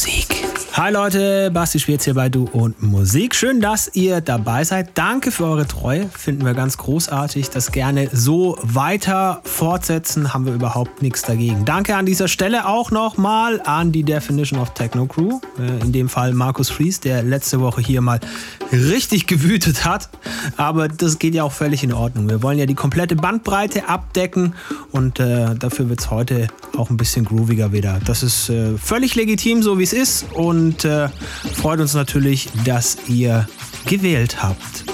Musik. 0.00 0.59
Hi 0.74 0.92
Leute, 0.92 1.50
Basti 1.52 1.80
Schwierz 1.80 2.04
hier 2.04 2.14
bei 2.14 2.28
Du 2.28 2.44
und 2.44 2.80
Musik. 2.80 3.34
Schön, 3.34 3.60
dass 3.60 3.90
ihr 3.94 4.20
dabei 4.20 4.62
seid. 4.62 4.90
Danke 4.94 5.32
für 5.32 5.44
eure 5.44 5.66
Treue. 5.66 6.08
Finden 6.16 6.46
wir 6.46 6.54
ganz 6.54 6.78
großartig. 6.78 7.50
Das 7.50 7.72
gerne 7.72 8.08
so 8.12 8.56
weiter 8.62 9.40
fortsetzen, 9.42 10.32
haben 10.32 10.46
wir 10.46 10.54
überhaupt 10.54 11.02
nichts 11.02 11.22
dagegen. 11.22 11.64
Danke 11.64 11.96
an 11.96 12.06
dieser 12.06 12.28
Stelle 12.28 12.68
auch 12.68 12.92
nochmal 12.92 13.60
an 13.64 13.90
die 13.90 14.04
Definition 14.04 14.60
of 14.60 14.72
Techno 14.72 15.06
Crew. 15.06 15.40
Äh, 15.58 15.82
in 15.84 15.90
dem 15.90 16.08
Fall 16.08 16.34
Markus 16.34 16.70
Fries, 16.70 17.00
der 17.00 17.24
letzte 17.24 17.60
Woche 17.60 17.80
hier 17.80 18.00
mal 18.00 18.20
richtig 18.70 19.26
gewütet 19.26 19.84
hat. 19.84 20.08
Aber 20.56 20.86
das 20.86 21.18
geht 21.18 21.34
ja 21.34 21.42
auch 21.42 21.52
völlig 21.52 21.82
in 21.82 21.92
Ordnung. 21.92 22.28
Wir 22.28 22.44
wollen 22.44 22.58
ja 22.58 22.66
die 22.66 22.76
komplette 22.76 23.16
Bandbreite 23.16 23.88
abdecken 23.88 24.54
und 24.92 25.18
äh, 25.18 25.56
dafür 25.56 25.88
wird 25.88 26.00
es 26.00 26.10
heute 26.12 26.46
auch 26.76 26.90
ein 26.90 26.96
bisschen 26.96 27.24
grooviger 27.24 27.72
wieder. 27.72 27.98
Das 28.06 28.22
ist 28.22 28.48
äh, 28.48 28.78
völlig 28.78 29.16
legitim, 29.16 29.62
so 29.62 29.80
wie 29.80 29.82
es 29.82 29.92
ist. 29.92 30.26
Und 30.32 30.59
und 30.60 30.84
äh, 30.84 31.08
freut 31.54 31.80
uns 31.80 31.94
natürlich, 31.94 32.48
dass 32.64 32.98
ihr 33.08 33.48
gewählt 33.86 34.42
habt. 34.42 34.84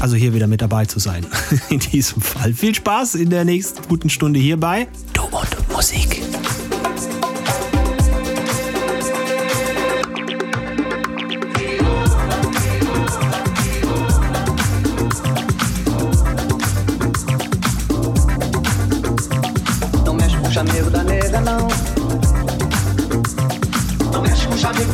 Also 0.00 0.16
hier 0.16 0.34
wieder 0.34 0.46
mit 0.46 0.60
dabei 0.60 0.84
zu 0.84 0.98
sein. 0.98 1.26
In 1.70 1.78
diesem 1.80 2.20
Fall. 2.20 2.52
Viel 2.52 2.74
Spaß 2.74 3.16
in 3.16 3.30
der 3.30 3.44
nächsten 3.44 3.82
guten 3.88 4.10
Stunde 4.10 4.38
hierbei. 4.38 4.86
Du 5.12 5.22
und 5.22 5.72
Musik. 5.72 6.22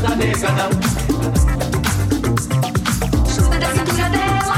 Da 0.05 0.17
nega, 0.17 0.49
não. 0.53 0.71
Chuta 3.27 3.59
da 3.59 3.69
cintura 3.69 4.11
dela. 4.11 4.57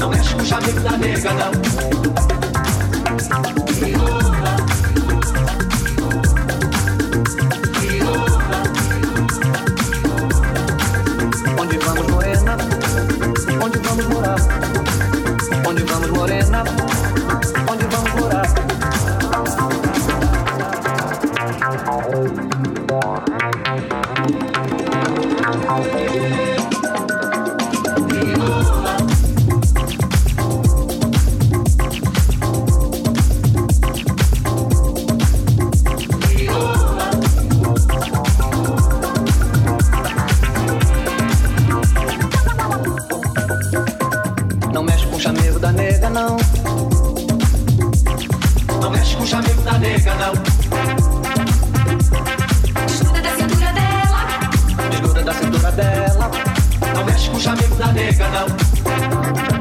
Não 0.00 0.08
mexe 0.08 0.34
com 0.34 0.40
o 0.40 0.44
chamego 0.46 0.80
da 0.80 0.96
nega, 0.96 1.34
não. 1.34 2.01
Mexe 48.92 49.16
com 49.16 49.22
o 49.22 49.26
chamego 49.26 49.62
da 49.62 49.78
nega, 49.78 50.14
não. 50.14 50.34
Chuta 52.88 53.22
da 53.22 53.30
cintura 53.36 53.72
dela. 53.72 54.90
Desgruda 54.90 55.22
da 55.22 55.34
cintura 55.34 55.72
dela. 55.72 56.30
Não 56.94 57.04
mexe 57.04 57.30
com 57.30 57.36
o 57.36 57.40
chamego 57.40 57.74
da 57.76 57.86
nega. 57.88 58.28
Não 58.28 59.51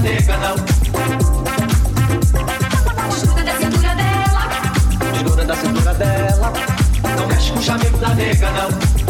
nega, 0.00 0.36
não. 0.38 0.56
Chuta 3.12 3.44
da 3.44 3.52
cintura 3.58 3.94
dela. 3.94 4.48
Desgruda 5.12 5.44
da 5.44 5.56
cintura 5.56 5.94
dela. 5.94 6.52
Não 7.18 7.26
mexe 7.26 7.52
com 7.52 7.58
o 7.58 7.62
chamego 7.62 7.98
da 7.98 8.14
nega, 8.14 8.50
não. 8.52 9.09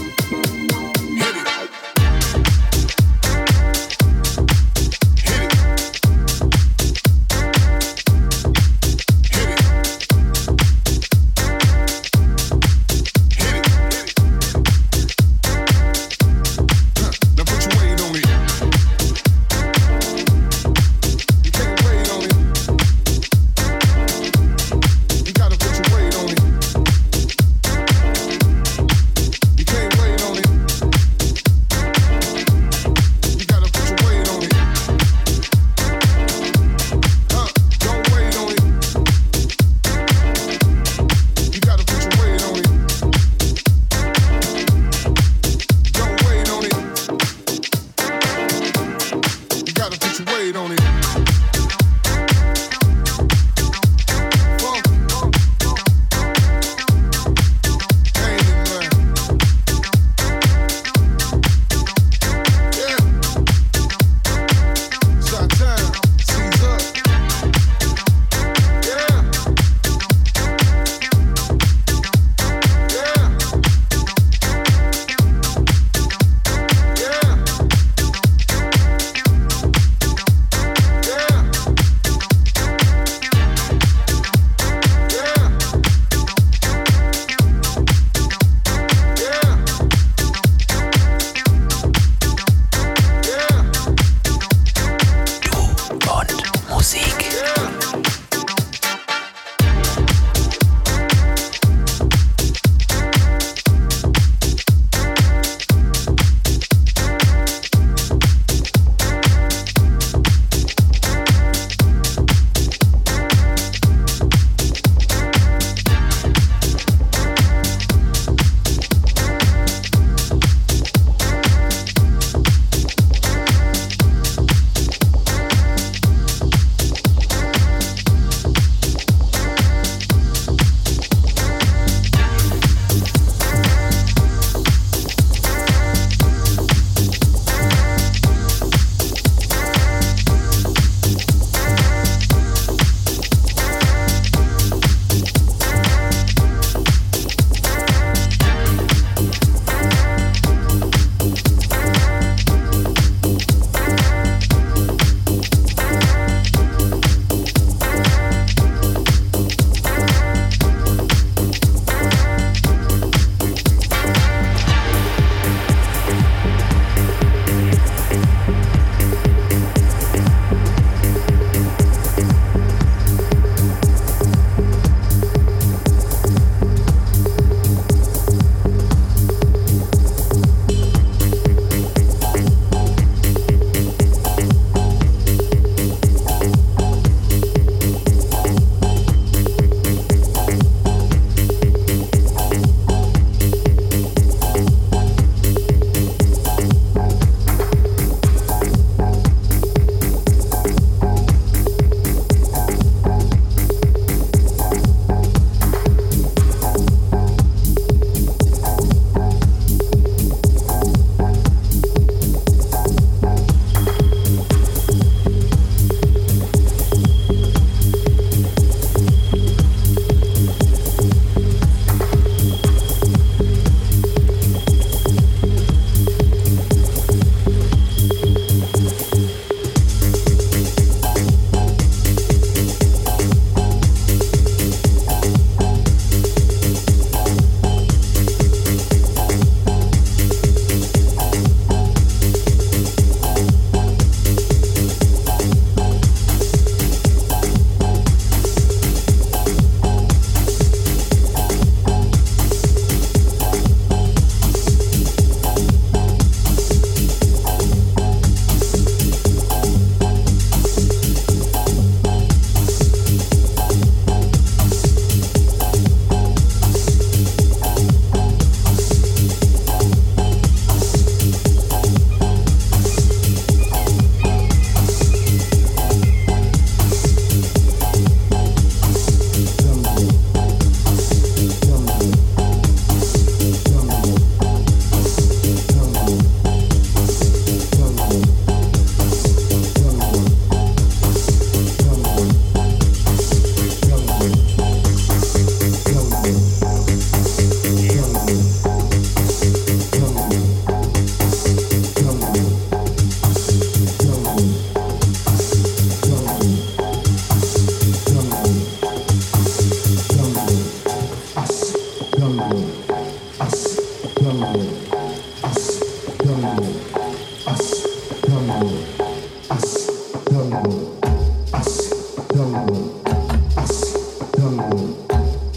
know 324.81 325.05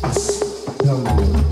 us, 0.03 0.83
know 0.85 1.44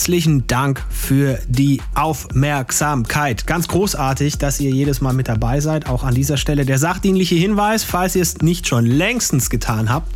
herzlichen 0.00 0.46
Dank 0.46 0.82
für 0.88 1.38
die 1.46 1.82
Aufmerksamkeit. 1.94 3.46
Ganz 3.46 3.68
großartig, 3.68 4.38
dass 4.38 4.58
ihr 4.58 4.70
jedes 4.70 5.02
Mal 5.02 5.12
mit 5.12 5.28
dabei 5.28 5.60
seid. 5.60 5.90
Auch 5.90 6.04
an 6.04 6.14
dieser 6.14 6.38
Stelle 6.38 6.64
der 6.64 6.78
sachdienliche 6.78 7.34
Hinweis, 7.34 7.84
falls 7.84 8.16
ihr 8.16 8.22
es 8.22 8.38
nicht 8.38 8.66
schon 8.66 8.86
längstens 8.86 9.50
getan 9.50 9.90
habt, 9.90 10.10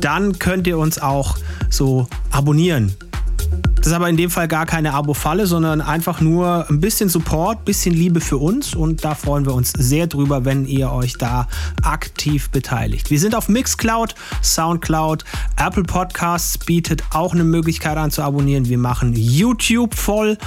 dann 0.00 0.40
könnt 0.40 0.66
ihr 0.66 0.78
uns 0.78 0.98
auch 0.98 1.38
so 1.70 2.08
abonnieren 2.32 2.96
das 3.84 3.90
ist 3.90 3.96
aber 3.96 4.08
in 4.08 4.16
dem 4.16 4.30
Fall 4.30 4.48
gar 4.48 4.64
keine 4.64 4.94
Abo-Falle, 4.94 5.46
sondern 5.46 5.82
einfach 5.82 6.22
nur 6.22 6.64
ein 6.70 6.80
bisschen 6.80 7.10
Support, 7.10 7.58
ein 7.58 7.64
bisschen 7.66 7.94
Liebe 7.94 8.22
für 8.22 8.38
uns 8.38 8.74
und 8.74 9.04
da 9.04 9.14
freuen 9.14 9.44
wir 9.44 9.52
uns 9.52 9.74
sehr 9.76 10.06
drüber, 10.06 10.46
wenn 10.46 10.64
ihr 10.64 10.90
euch 10.90 11.18
da 11.18 11.48
aktiv 11.82 12.48
beteiligt. 12.48 13.10
Wir 13.10 13.20
sind 13.20 13.34
auf 13.34 13.50
Mixcloud, 13.50 14.14
Soundcloud, 14.42 15.26
Apple 15.58 15.82
Podcasts 15.82 16.56
bietet 16.56 17.04
auch 17.10 17.34
eine 17.34 17.44
Möglichkeit 17.44 17.98
an 17.98 18.10
zu 18.10 18.22
abonnieren. 18.22 18.70
Wir 18.70 18.78
machen 18.78 19.12
YouTube 19.12 19.94
voll 19.94 20.38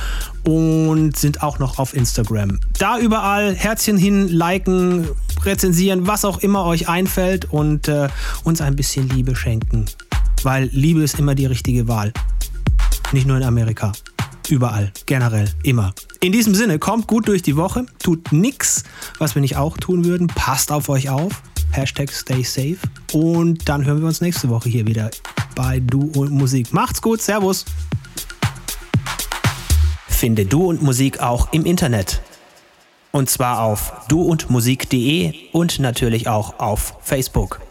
und 0.44 1.16
sind 1.16 1.44
auch 1.44 1.60
noch 1.60 1.78
auf 1.78 1.94
Instagram. 1.94 2.60
Da 2.80 2.98
überall 2.98 3.54
Herzchen 3.54 3.98
hin, 3.98 4.28
liken, 4.30 5.10
rezensieren, 5.46 6.08
was 6.08 6.26
auch 6.26 6.40
immer 6.40 6.66
euch 6.66 6.90
einfällt 6.90 7.46
und 7.46 7.88
äh, 7.88 8.08
uns 8.44 8.62
ein 8.62 8.76
bisschen 8.76 9.08
Liebe 9.10 9.36
schenken. 9.36 9.86
Weil 10.42 10.72
Liebe 10.72 11.04
ist 11.04 11.20
immer 11.20 11.36
die 11.36 11.46
richtige 11.46 11.88
Wahl. 11.88 12.14
Nicht 13.14 13.26
nur 13.26 13.38
in 13.38 13.44
Amerika. 13.44 13.94
Überall. 14.50 14.92
Generell. 15.06 15.50
Immer. 15.64 15.94
In 16.20 16.32
diesem 16.32 16.56
Sinne, 16.56 16.80
kommt 16.80 17.08
gut 17.08 17.28
durch 17.28 17.42
die 17.42 17.56
Woche. 17.56 17.86
Tut 18.00 18.32
nichts, 18.32 18.84
was 19.18 19.36
wir 19.36 19.42
nicht 19.42 19.56
auch 19.56 19.78
tun 19.78 20.06
würden. 20.06 20.28
Passt 20.28 20.72
auf 20.72 20.90
euch 20.90 21.10
auf. 21.10 21.42
Hashtag 21.72 22.12
stay 22.12 22.44
safe. 22.44 22.78
Und 23.14 23.68
dann 23.70 23.86
hören 23.86 24.00
wir 24.00 24.08
uns 24.08 24.22
nächste 24.22 24.50
Woche 24.50 24.70
hier 24.70 24.88
wieder 24.88 25.10
bei 25.56 25.80
Du 25.80 26.12
und 26.16 26.32
Musik. 26.32 26.74
Macht's 26.74 27.02
gut. 27.02 27.22
Servus. 27.22 27.66
Finde 30.08 30.46
Du 30.46 30.66
und 30.66 30.82
Musik 30.82 31.20
auch 31.20 31.54
im 31.54 31.66
Internet. 31.66 32.22
Und 33.12 33.30
zwar 33.30 33.62
auf 33.62 33.94
duundmusik.de 34.10 35.34
und 35.54 35.80
natürlich 35.80 36.28
auch 36.28 36.60
auf 36.60 36.96
Facebook. 37.02 37.62